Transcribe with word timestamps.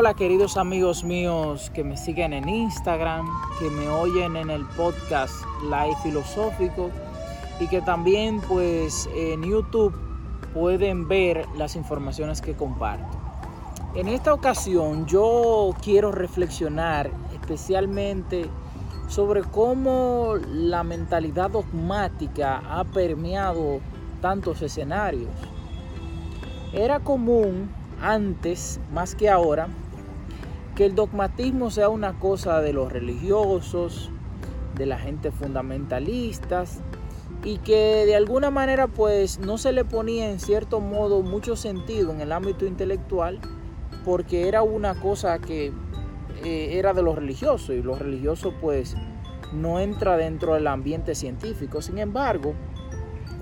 Hola 0.00 0.14
queridos 0.14 0.56
amigos 0.56 1.04
míos 1.04 1.70
que 1.74 1.84
me 1.84 1.94
siguen 1.94 2.32
en 2.32 2.48
Instagram, 2.48 3.28
que 3.58 3.68
me 3.68 3.86
oyen 3.90 4.34
en 4.34 4.48
el 4.48 4.64
podcast 4.68 5.34
Live 5.64 5.94
Filosófico 6.02 6.90
y 7.60 7.66
que 7.66 7.82
también 7.82 8.40
pues 8.48 9.10
en 9.14 9.42
YouTube 9.42 9.94
pueden 10.54 11.06
ver 11.06 11.46
las 11.58 11.76
informaciones 11.76 12.40
que 12.40 12.54
comparto. 12.54 13.18
En 13.94 14.08
esta 14.08 14.32
ocasión 14.32 15.04
yo 15.04 15.74
quiero 15.82 16.12
reflexionar 16.12 17.10
especialmente 17.34 18.46
sobre 19.06 19.42
cómo 19.42 20.36
la 20.48 20.82
mentalidad 20.82 21.50
dogmática 21.50 22.62
ha 22.70 22.84
permeado 22.84 23.80
tantos 24.22 24.62
escenarios. 24.62 25.28
Era 26.72 27.00
común 27.00 27.68
antes, 28.00 28.80
más 28.94 29.14
que 29.14 29.28
ahora, 29.28 29.68
que 30.80 30.86
el 30.86 30.94
dogmatismo 30.94 31.70
sea 31.70 31.90
una 31.90 32.18
cosa 32.18 32.62
de 32.62 32.72
los 32.72 32.90
religiosos, 32.90 34.10
de 34.76 34.86
la 34.86 34.98
gente 34.98 35.30
fundamentalistas, 35.30 36.80
y 37.44 37.58
que 37.58 38.06
de 38.06 38.16
alguna 38.16 38.50
manera 38.50 38.86
pues 38.86 39.40
no 39.40 39.58
se 39.58 39.72
le 39.72 39.84
ponía 39.84 40.30
en 40.30 40.40
cierto 40.40 40.80
modo 40.80 41.20
mucho 41.20 41.54
sentido 41.54 42.12
en 42.12 42.22
el 42.22 42.32
ámbito 42.32 42.64
intelectual, 42.64 43.40
porque 44.06 44.48
era 44.48 44.62
una 44.62 44.98
cosa 44.98 45.38
que 45.38 45.70
eh, 46.46 46.68
era 46.78 46.94
de 46.94 47.02
los 47.02 47.14
religiosos 47.14 47.76
y 47.76 47.82
los 47.82 47.98
religiosos 47.98 48.54
pues 48.62 48.96
no 49.52 49.80
entra 49.80 50.16
dentro 50.16 50.54
del 50.54 50.66
ambiente 50.66 51.14
científico. 51.14 51.82
Sin 51.82 51.98
embargo, 51.98 52.54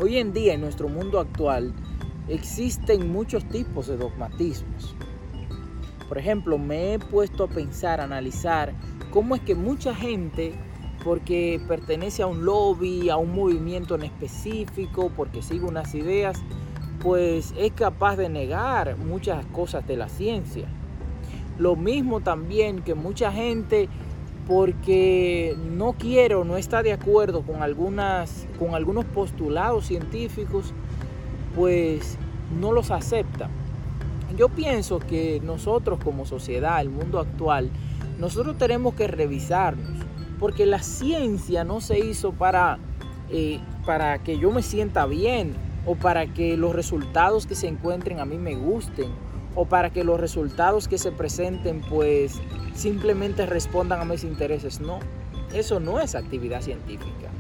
hoy 0.00 0.18
en 0.18 0.32
día 0.32 0.54
en 0.54 0.60
nuestro 0.60 0.88
mundo 0.88 1.20
actual 1.20 1.72
existen 2.26 3.12
muchos 3.12 3.44
tipos 3.44 3.86
de 3.86 3.96
dogmatismos. 3.96 4.96
Por 6.08 6.18
ejemplo, 6.18 6.58
me 6.58 6.94
he 6.94 6.98
puesto 6.98 7.44
a 7.44 7.48
pensar, 7.48 8.00
a 8.00 8.04
analizar 8.04 8.72
cómo 9.10 9.34
es 9.34 9.42
que 9.42 9.54
mucha 9.54 9.94
gente, 9.94 10.54
porque 11.04 11.60
pertenece 11.68 12.22
a 12.22 12.26
un 12.26 12.44
lobby, 12.44 13.10
a 13.10 13.16
un 13.16 13.34
movimiento 13.34 13.94
en 13.94 14.04
específico, 14.04 15.12
porque 15.14 15.42
sigue 15.42 15.64
unas 15.66 15.94
ideas, 15.94 16.40
pues 17.00 17.54
es 17.56 17.72
capaz 17.72 18.16
de 18.16 18.28
negar 18.28 18.96
muchas 18.96 19.44
cosas 19.46 19.86
de 19.86 19.96
la 19.96 20.08
ciencia. 20.08 20.66
Lo 21.58 21.76
mismo 21.76 22.20
también 22.20 22.82
que 22.82 22.94
mucha 22.94 23.30
gente 23.30 23.88
porque 24.46 25.54
no 25.58 25.92
quiere 25.92 26.34
o 26.34 26.42
no 26.42 26.56
está 26.56 26.82
de 26.82 26.92
acuerdo 26.92 27.42
con, 27.42 27.62
algunas, 27.62 28.46
con 28.58 28.74
algunos 28.74 29.04
postulados 29.04 29.84
científicos, 29.86 30.72
pues 31.54 32.16
no 32.58 32.72
los 32.72 32.90
acepta. 32.90 33.50
Yo 34.36 34.48
pienso 34.48 34.98
que 34.98 35.40
nosotros 35.42 35.98
como 36.02 36.26
sociedad, 36.26 36.80
el 36.80 36.90
mundo 36.90 37.18
actual, 37.18 37.70
nosotros 38.18 38.58
tenemos 38.58 38.94
que 38.94 39.06
revisarnos, 39.06 40.04
porque 40.38 40.66
la 40.66 40.82
ciencia 40.82 41.64
no 41.64 41.80
se 41.80 41.98
hizo 41.98 42.32
para, 42.32 42.78
eh, 43.30 43.60
para 43.86 44.18
que 44.22 44.38
yo 44.38 44.50
me 44.50 44.62
sienta 44.62 45.06
bien 45.06 45.54
o 45.86 45.94
para 45.94 46.26
que 46.26 46.56
los 46.56 46.74
resultados 46.74 47.46
que 47.46 47.54
se 47.54 47.68
encuentren 47.68 48.20
a 48.20 48.24
mí 48.24 48.36
me 48.36 48.54
gusten 48.54 49.10
o 49.54 49.64
para 49.64 49.90
que 49.90 50.04
los 50.04 50.20
resultados 50.20 50.86
que 50.86 50.98
se 50.98 51.10
presenten 51.10 51.80
pues 51.88 52.40
simplemente 52.74 53.46
respondan 53.46 54.00
a 54.00 54.04
mis 54.04 54.24
intereses. 54.24 54.80
No, 54.80 55.00
eso 55.52 55.80
no 55.80 56.00
es 56.00 56.14
actividad 56.14 56.60
científica. 56.60 57.30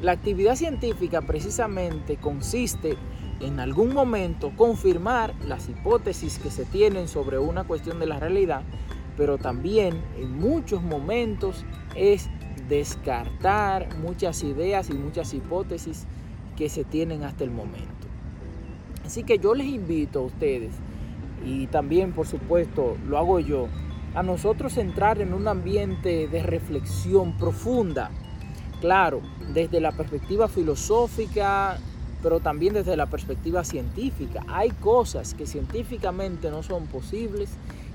La 0.00 0.12
actividad 0.12 0.54
científica 0.54 1.22
precisamente 1.22 2.18
consiste 2.18 2.96
en 3.40 3.58
algún 3.58 3.92
momento 3.92 4.52
confirmar 4.56 5.34
las 5.44 5.68
hipótesis 5.68 6.38
que 6.38 6.52
se 6.52 6.64
tienen 6.64 7.08
sobre 7.08 7.40
una 7.40 7.64
cuestión 7.64 7.98
de 7.98 8.06
la 8.06 8.20
realidad, 8.20 8.62
pero 9.16 9.38
también 9.38 10.00
en 10.16 10.38
muchos 10.38 10.84
momentos 10.84 11.64
es 11.96 12.30
descartar 12.68 13.88
muchas 13.96 14.44
ideas 14.44 14.88
y 14.88 14.94
muchas 14.94 15.34
hipótesis 15.34 16.06
que 16.56 16.68
se 16.68 16.84
tienen 16.84 17.24
hasta 17.24 17.42
el 17.42 17.50
momento. 17.50 17.88
Así 19.04 19.24
que 19.24 19.38
yo 19.38 19.52
les 19.54 19.66
invito 19.66 20.20
a 20.20 20.26
ustedes 20.26 20.74
y 21.44 21.66
también 21.66 22.12
por 22.12 22.28
supuesto 22.28 22.96
lo 23.08 23.18
hago 23.18 23.40
yo, 23.40 23.66
a 24.14 24.22
nosotros 24.22 24.76
entrar 24.76 25.20
en 25.20 25.34
un 25.34 25.48
ambiente 25.48 26.28
de 26.28 26.42
reflexión 26.42 27.36
profunda, 27.36 28.12
claro, 28.80 29.20
desde 29.52 29.80
la 29.80 29.92
perspectiva 29.92 30.48
filosófica, 30.48 31.78
pero 32.22 32.40
también 32.40 32.74
desde 32.74 32.96
la 32.96 33.06
perspectiva 33.06 33.64
científica. 33.64 34.44
Hay 34.48 34.70
cosas 34.70 35.34
que 35.34 35.46
científicamente 35.46 36.50
no 36.50 36.62
son 36.62 36.86
posibles 36.86 37.50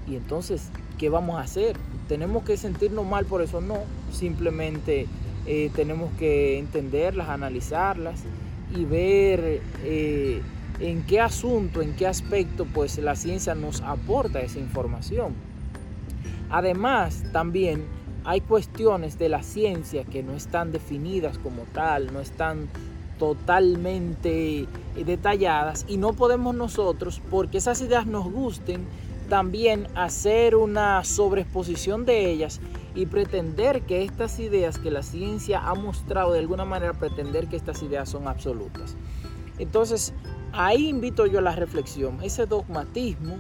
y 0.08 0.16
entonces, 0.16 0.70
¿qué 0.98 1.10
vamos 1.10 1.38
a 1.38 1.42
hacer? 1.42 1.76
¿Tenemos 2.08 2.44
que 2.44 2.58
sentirnos 2.58 3.06
mal 3.06 3.26
por 3.26 3.42
eso? 3.42 3.62
No, 3.62 3.80
simplemente 4.12 5.08
eh, 5.46 5.70
tenemos 5.76 6.12
que 6.18 6.60
entenderlas, 6.60 7.30
analizarlas 7.30 8.22
y 8.76 8.86
ver 8.86 9.62
eh, 9.84 10.42
en 10.80 11.04
qué 11.04 11.20
asunto, 11.20 11.82
en 11.82 11.96
qué 11.96 12.08
aspecto, 12.08 12.66
pues 12.66 12.98
la 12.98 13.16
ciencia 13.16 13.56
nos 13.56 13.82
aporta 13.82 14.42
esa 14.42 14.60
información. 14.60 15.34
Además, 16.50 17.24
también 17.32 17.84
hay 18.26 18.42
cuestiones 18.42 19.18
de 19.18 19.30
la 19.30 19.44
ciencia 19.44 20.04
que 20.04 20.24
no 20.24 20.34
están 20.34 20.72
definidas 20.72 21.38
como 21.38 21.64
tal, 21.74 22.14
no 22.14 22.20
están 22.20 22.70
totalmente 23.20 24.68
detalladas 25.06 25.86
y 25.88 25.98
no 25.98 26.14
podemos 26.14 26.56
nosotros, 26.56 27.22
porque 27.30 27.58
esas 27.58 27.82
ideas 27.82 28.06
nos 28.06 28.32
gusten, 28.32 28.86
también 29.30 29.88
hacer 29.96 30.56
una 30.56 31.04
sobreexposición 31.04 32.06
de 32.06 32.30
ellas 32.30 32.60
y 32.96 33.06
pretender 33.06 33.82
que 33.82 34.04
estas 34.04 34.40
ideas 34.40 34.78
que 34.78 34.92
la 34.92 35.02
ciencia 35.02 35.60
ha 35.60 35.74
mostrado 35.74 36.34
de 36.34 36.40
alguna 36.40 36.66
manera, 36.66 36.94
pretender 36.94 37.48
que 37.48 37.56
estas 37.56 37.82
ideas 37.82 38.10
son 38.10 38.28
absolutas. 38.28 38.96
Entonces, 39.58 40.14
ahí 40.52 40.90
invito 40.90 41.26
yo 41.26 41.40
a 41.40 41.42
la 41.42 41.56
reflexión, 41.56 42.20
ese 42.22 42.46
dogmatismo, 42.46 43.38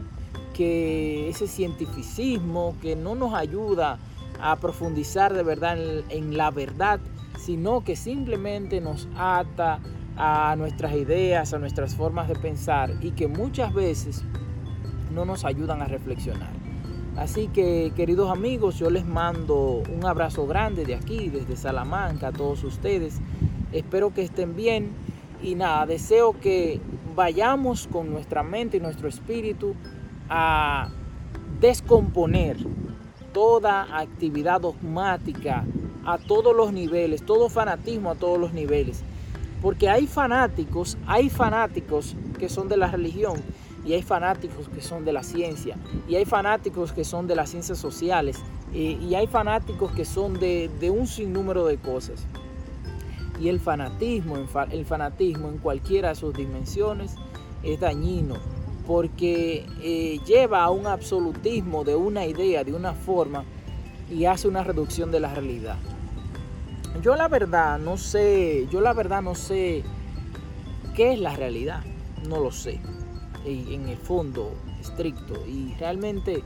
que 0.53 1.29
ese 1.29 1.47
cientificismo 1.47 2.75
que 2.81 2.95
no 2.95 3.15
nos 3.15 3.33
ayuda 3.33 3.99
a 4.41 4.55
profundizar 4.57 5.33
de 5.33 5.43
verdad 5.43 5.77
en, 6.09 6.37
la 6.37 6.51
verdad, 6.51 6.99
sino 7.39 7.83
que 7.83 7.95
simplemente 7.95 8.81
nos 8.81 9.07
ata 9.17 9.79
a 10.17 10.55
nuestras 10.57 10.93
ideas, 10.93 11.53
a 11.53 11.59
nuestras 11.59 11.95
formas 11.95 12.27
de 12.27 12.35
pensar 12.35 12.93
y 13.01 13.11
que 13.11 13.27
muchas 13.27 13.73
veces 13.73 14.23
no 15.13 15.25
nos 15.25 15.45
ayudan 15.45 15.81
a 15.81 15.85
reflexionar. 15.85 16.51
Así 17.17 17.47
que 17.47 17.91
queridos 17.95 18.31
amigos, 18.31 18.79
yo 18.79 18.89
les 18.89 19.05
mando 19.05 19.83
un 19.93 20.05
abrazo 20.05 20.47
grande 20.47 20.85
de 20.85 20.95
aquí, 20.95 21.29
desde 21.29 21.55
Salamanca, 21.55 22.29
a 22.29 22.31
todos 22.31 22.63
ustedes. 22.63 23.19
Espero 23.71 24.13
que 24.13 24.23
estén 24.23 24.55
bien 24.55 24.91
y 25.41 25.55
nada, 25.55 25.85
deseo 25.85 26.39
que 26.39 26.79
vayamos 27.15 27.87
con 27.87 28.09
nuestra 28.09 28.43
mente 28.43 28.77
y 28.77 28.79
nuestro 28.79 29.07
espíritu 29.07 29.75
a 30.29 30.89
descomponer 31.59 32.57
toda 33.33 33.97
actividad 33.97 34.61
dogmática 34.61 35.65
a 36.05 36.17
todos 36.17 36.55
los 36.55 36.71
niveles, 36.71 37.25
todo 37.25 37.49
fanatismo 37.49 38.11
a 38.11 38.15
todos 38.15 38.39
los 38.39 38.53
niveles. 38.53 39.01
Porque 39.61 39.89
hay 39.89 40.07
fanáticos, 40.07 40.97
hay 41.07 41.29
fanáticos 41.29 42.15
que 42.37 42.49
son 42.49 42.67
de 42.67 42.77
la 42.77 42.87
religión 42.87 43.41
y 43.85 43.93
hay 43.93 44.01
fanáticos 44.01 44.69
que 44.69 44.81
son 44.81 45.05
de 45.05 45.13
la 45.13 45.23
ciencia 45.23 45.77
y 46.07 46.15
hay 46.15 46.25
fanáticos 46.25 46.91
que 46.93 47.03
son 47.03 47.27
de 47.27 47.35
las 47.35 47.49
ciencias 47.49 47.77
sociales 47.77 48.39
y 48.73 49.13
hay 49.15 49.27
fanáticos 49.27 49.91
que 49.91 50.05
son 50.05 50.33
de, 50.33 50.69
de 50.79 50.89
un 50.89 51.07
sinnúmero 51.07 51.65
de 51.65 51.77
cosas. 51.77 52.25
Y 53.39 53.49
el 53.49 53.59
fanatismo, 53.59 54.37
el 54.71 54.85
fanatismo 54.85 55.49
en 55.49 55.57
cualquiera 55.57 56.09
de 56.09 56.15
sus 56.15 56.33
dimensiones 56.33 57.15
es 57.63 57.79
dañino 57.79 58.35
porque 58.85 59.65
eh, 59.81 60.19
lleva 60.25 60.63
a 60.63 60.69
un 60.69 60.87
absolutismo 60.87 61.83
de 61.83 61.95
una 61.95 62.25
idea, 62.25 62.63
de 62.63 62.73
una 62.73 62.93
forma 62.93 63.45
y 64.11 64.25
hace 64.25 64.47
una 64.47 64.63
reducción 64.63 65.11
de 65.11 65.19
la 65.19 65.33
realidad. 65.33 65.77
Yo 67.01 67.15
la 67.15 67.27
verdad 67.27 67.79
no 67.79 67.97
sé, 67.97 68.67
yo 68.69 68.81
la 68.81 68.93
verdad 68.93 69.21
no 69.21 69.35
sé 69.35 69.83
qué 70.95 71.13
es 71.13 71.19
la 71.19 71.35
realidad, 71.35 71.81
no 72.27 72.39
lo 72.39 72.51
sé, 72.51 72.79
en 73.45 73.87
el 73.87 73.97
fondo 73.97 74.53
estricto 74.79 75.45
y 75.47 75.73
realmente 75.79 76.43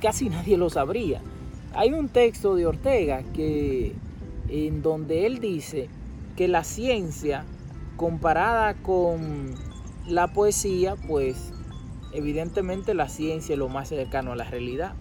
casi 0.00 0.28
nadie 0.30 0.56
lo 0.56 0.70
sabría. 0.70 1.20
Hay 1.74 1.92
un 1.92 2.08
texto 2.08 2.56
de 2.56 2.66
Ortega 2.66 3.22
que 3.34 3.94
en 4.48 4.82
donde 4.82 5.26
él 5.26 5.38
dice 5.38 5.88
que 6.36 6.48
la 6.48 6.64
ciencia 6.64 7.44
comparada 7.96 8.74
con 8.74 9.54
la 10.10 10.32
poesía, 10.32 10.96
pues 10.96 11.52
evidentemente 12.12 12.94
la 12.94 13.08
ciencia 13.08 13.52
es 13.52 13.58
lo 13.58 13.68
más 13.68 13.88
cercano 13.88 14.32
a 14.32 14.36
la 14.36 14.44
realidad. 14.44 14.94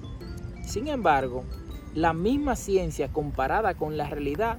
Sin 0.65 0.87
embargo, 0.87 1.43
la 1.95 2.13
misma 2.13 2.55
ciencia 2.55 3.09
comparada 3.11 3.73
con 3.73 3.97
la 3.97 4.07
realidad 4.07 4.57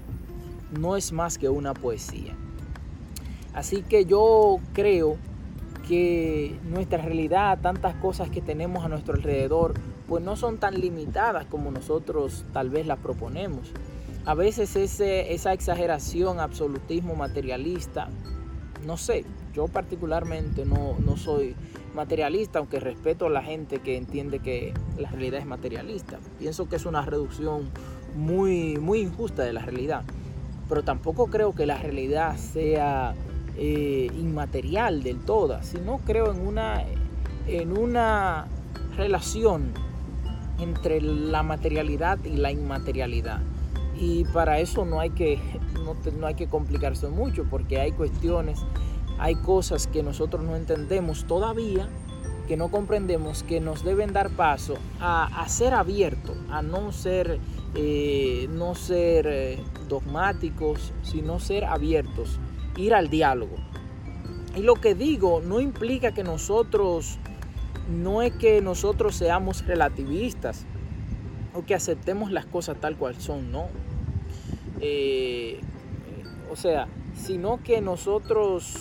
no 0.79 0.97
es 0.97 1.12
más 1.12 1.38
que 1.38 1.49
una 1.49 1.75
poesía. 1.75 2.37
Así 3.55 3.82
que 3.82 4.05
yo 4.05 4.58
creo 4.73 5.17
que 5.88 6.58
nuestra 6.69 7.03
realidad, 7.03 7.58
tantas 7.61 7.94
cosas 7.96 8.31
que 8.31 8.41
tenemos 8.41 8.85
a 8.85 8.88
nuestro 8.88 9.14
alrededor, 9.14 9.75
pues 10.06 10.23
no 10.23 10.37
son 10.37 10.58
tan 10.58 10.81
limitadas 10.81 11.46
como 11.46 11.70
nosotros 11.70 12.44
tal 12.53 12.70
vez 12.70 12.87
las 12.87 12.99
proponemos. 12.99 13.73
A 14.25 14.35
veces 14.35 14.76
ese, 14.76 15.32
esa 15.32 15.53
exageración, 15.53 16.41
absolutismo 16.41 17.14
materialista, 17.14 18.08
no 18.87 18.97
sé, 18.97 19.25
yo 19.55 19.69
particularmente 19.69 20.65
no, 20.65 20.97
no 20.99 21.17
soy 21.17 21.55
materialista, 21.94 22.59
aunque 22.59 22.81
respeto 22.81 23.27
a 23.27 23.31
la 23.31 23.43
gente 23.43 23.81
que 23.81 23.97
entiende 23.97 24.38
que 24.38 24.73
la 24.97 25.11
realidad 25.11 25.41
es 25.41 25.47
materialista. 25.47 26.19
Pienso 26.38 26.69
que 26.69 26.77
es 26.77 26.87
una 26.87 27.05
reducción 27.05 27.71
muy, 28.15 28.79
muy 28.79 29.00
injusta 29.00 29.43
de 29.43 29.53
la 29.53 29.62
realidad. 29.62 30.05
Pero 30.69 30.82
tampoco 30.82 31.27
creo 31.27 31.55
que 31.55 31.67
la 31.67 31.79
realidad 31.79 32.37
sea 32.37 33.15
eh, 33.56 34.09
inmaterial 34.17 35.03
del 35.03 35.19
todo, 35.21 35.62
sino 35.62 35.99
creo 35.99 36.32
en 36.32 36.47
una, 36.47 36.85
en 37.47 37.77
una 37.77 38.47
relación 38.97 39.73
entre 40.61 41.00
la 41.00 41.43
materialidad 41.43 42.19
y 42.25 42.37
la 42.37 42.53
inmaterialidad. 42.53 43.41
Y 44.00 44.25
para 44.25 44.58
eso 44.58 44.85
no 44.85 44.99
hay 44.99 45.11
que, 45.11 45.38
no, 46.19 46.26
hay 46.26 46.35
que 46.35 46.49
complicarse 46.49 47.08
mucho, 47.08 47.44
porque 47.49 47.79
hay 47.79 47.93
cuestiones 47.93 48.64
hay 49.20 49.35
cosas 49.35 49.87
que 49.87 50.02
nosotros 50.02 50.43
no 50.43 50.56
entendemos 50.56 51.26
todavía, 51.26 51.91
que 52.49 52.56
no 52.56 52.70
comprendemos, 52.70 53.43
que 53.43 53.61
nos 53.61 53.85
deben 53.85 54.14
dar 54.14 54.31
paso 54.31 54.76
a, 54.99 55.47
ser 55.47 55.75
abiertos, 55.75 56.38
a 56.50 56.62
no 56.62 56.91
ser, 56.91 57.38
eh, 57.75 58.49
no 58.50 58.75
ser 58.75 59.26
eh, 59.29 59.62
dogmáticos, 59.91 60.94
sino 61.03 61.38
ser 61.38 61.67
abiertos, 61.67 62.41
ir 62.79 62.94
al 62.94 63.11
diálogo. 63.11 63.56
Y 64.56 64.62
lo 64.62 64.75
que 64.76 64.94
digo 64.94 65.43
no 65.43 65.61
implica 65.61 66.12
que 66.12 66.25
nosotros, 66.25 67.19
no 67.91 68.23
es 68.23 68.32
que 68.32 68.62
nosotros 68.62 69.17
seamos 69.17 69.67
relativistas 69.67 70.64
o 71.53 71.62
que 71.67 71.75
aceptemos 71.75 72.32
las 72.32 72.46
cosas 72.46 72.81
tal 72.81 72.96
cual 72.96 73.17
son, 73.20 73.53
no. 73.53 73.69
Eh, 74.81 75.61
o 76.50 76.56
sea, 76.56 76.88
sino 77.15 77.62
que 77.62 77.81
nosotros 77.81 78.75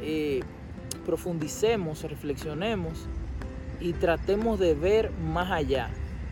eh, 0.00 0.40
profundicemos, 1.04 2.02
reflexionemos 2.04 3.06
y 3.80 3.92
tratemos 3.92 4.58
de 4.58 4.74
ver 4.74 5.10
más 5.12 5.50
allá, 5.50 5.90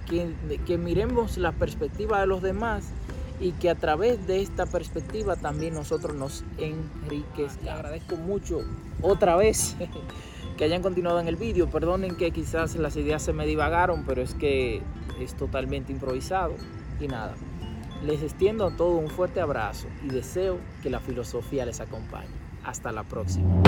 que, 0.09 0.35
que 0.67 0.79
miremos 0.79 1.39
la 1.39 1.53
perspectiva 1.53 2.21
de 2.21 2.27
los 2.27 2.43
demás 2.43 2.93
y 3.41 3.53
que 3.53 3.69
a 3.69 3.75
través 3.75 4.27
de 4.27 4.41
esta 4.41 4.67
perspectiva 4.67 5.37
también 5.37 5.75
nosotros 5.75 6.15
nos 6.15 6.45
enriquezcamos. 6.59 7.69
agradezco 7.69 8.17
mucho 8.17 8.61
otra 9.03 9.37
vez 9.37 9.77
que 10.57 10.65
hayan 10.65 10.83
continuado 10.83 11.21
en 11.21 11.29
el 11.29 11.37
vídeo. 11.37 11.69
Perdonen 11.69 12.17
que 12.17 12.31
quizás 12.31 12.77
las 12.77 12.97
ideas 12.97 13.23
se 13.23 13.33
me 13.33 13.47
divagaron, 13.47 14.05
pero 14.07 14.23
es 14.23 14.35
que 14.35 14.83
es 15.21 15.35
totalmente 15.35 15.93
improvisado. 15.93 16.55
Y 17.01 17.09
nada, 17.09 17.35
les 18.05 18.23
extiendo 18.23 18.67
a 18.67 18.77
todos 18.77 19.03
un 19.03 19.09
fuerte 19.09 19.41
abrazo 19.41 19.89
y 20.03 20.09
deseo 20.09 20.59
que 20.83 20.91
la 20.91 21.01
filosofía 21.01 21.65
les 21.65 21.81
acompañe. 21.81 22.29
Hasta 22.62 22.93
la 22.93 23.05
próxima. 23.05 23.62